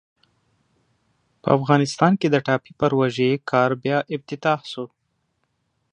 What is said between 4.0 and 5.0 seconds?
افتتاح سو.